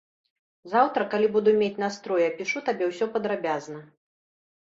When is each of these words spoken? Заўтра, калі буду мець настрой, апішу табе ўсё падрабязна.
Заўтра, 0.71 1.01
калі 1.11 1.27
буду 1.35 1.53
мець 1.61 1.81
настрой, 1.83 2.23
апішу 2.29 2.63
табе 2.71 2.87
ўсё 2.93 3.05
падрабязна. 3.19 3.79